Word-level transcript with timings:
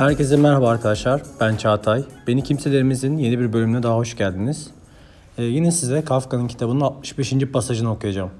Herkese 0.00 0.36
merhaba 0.36 0.68
arkadaşlar. 0.68 1.22
Ben 1.40 1.56
Çağatay. 1.56 2.04
Beni 2.26 2.42
Kimselerimizin 2.42 3.18
yeni 3.18 3.38
bir 3.38 3.52
bölümüne 3.52 3.82
daha 3.82 3.96
hoş 3.96 4.16
geldiniz. 4.16 4.70
Ee, 5.38 5.44
yine 5.44 5.72
size 5.72 6.04
Kafka'nın 6.04 6.48
kitabının 6.48 6.80
65. 6.80 7.34
pasajını 7.52 7.92
okuyacağım. 7.92 8.30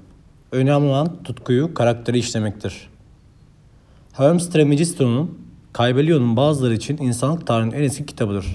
Önemli 0.51 0.89
olan 0.89 1.23
tutkuyu 1.23 1.73
karakteri 1.73 2.19
işlemektir. 2.19 2.89
Hermes 4.13 4.49
Trismegistus'un 4.49 5.39
Kaybelion'un 5.73 6.37
bazıları 6.37 6.73
için 6.73 6.97
insanlık 6.97 7.47
tarihinin 7.47 7.75
en 7.75 7.83
eski 7.83 8.05
kitabıdır. 8.05 8.45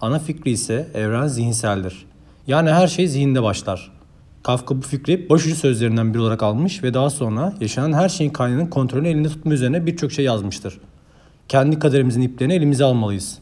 Ana 0.00 0.18
fikri 0.18 0.50
ise 0.50 0.88
evren 0.94 1.26
zihinseldir. 1.26 2.06
Yani 2.46 2.70
her 2.70 2.86
şey 2.86 3.08
zihinde 3.08 3.42
başlar. 3.42 3.92
Kafka 4.42 4.76
bu 4.76 4.82
fikri 4.82 5.28
başucu 5.30 5.56
sözlerinden 5.56 6.14
biri 6.14 6.22
olarak 6.22 6.42
almış 6.42 6.82
ve 6.82 6.94
daha 6.94 7.10
sonra 7.10 7.54
yaşanan 7.60 7.92
her 7.92 8.08
şeyin 8.08 8.30
kaynağının 8.30 8.66
kontrolünü 8.66 9.08
elinde 9.08 9.28
tutma 9.28 9.54
üzerine 9.54 9.86
birçok 9.86 10.12
şey 10.12 10.24
yazmıştır. 10.24 10.78
Kendi 11.48 11.78
kaderimizin 11.78 12.20
iplerini 12.20 12.54
elimize 12.54 12.84
almalıyız. 12.84 13.38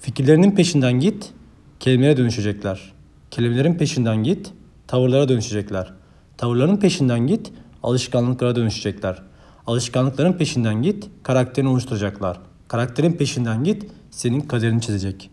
Fikirlerinin 0.00 0.50
peşinden 0.50 0.92
git, 0.92 1.32
kelimelere 1.80 2.16
dönüşecekler. 2.16 2.92
Kelimelerin 3.30 3.74
peşinden 3.74 4.16
git, 4.16 4.52
tavırlara 4.86 5.28
dönüşecekler. 5.28 5.92
Tavırların 6.36 6.76
peşinden 6.76 7.26
git, 7.26 7.52
alışkanlıklara 7.82 8.56
dönüşecekler. 8.56 9.22
Alışkanlıkların 9.66 10.32
peşinden 10.32 10.82
git, 10.82 11.10
karakterini 11.22 11.70
oluşturacaklar. 11.70 12.40
Karakterin 12.68 13.12
peşinden 13.12 13.64
git, 13.64 13.86
senin 14.10 14.40
kaderini 14.40 14.80
çizecek. 14.80 15.30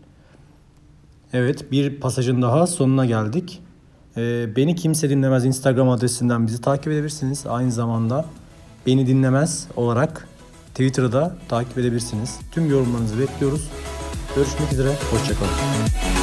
Evet, 1.32 1.72
bir 1.72 2.00
pasajın 2.00 2.42
daha 2.42 2.66
sonuna 2.66 3.06
geldik. 3.06 3.60
Ee, 4.16 4.56
beni 4.56 4.74
kimse 4.74 5.10
dinlemez 5.10 5.44
Instagram 5.44 5.88
adresinden 5.88 6.46
bizi 6.46 6.60
takip 6.60 6.88
edebilirsiniz. 6.88 7.46
Aynı 7.46 7.72
zamanda 7.72 8.24
beni 8.86 9.06
dinlemez 9.06 9.68
olarak 9.76 10.28
Twitter'da 10.74 11.36
takip 11.48 11.78
edebilirsiniz. 11.78 12.38
Tüm 12.52 12.70
yorumlarınızı 12.70 13.18
bekliyoruz. 13.18 13.70
Görüşmek 14.36 14.72
üzere, 14.72 14.88
hoşçakalın. 15.10 16.21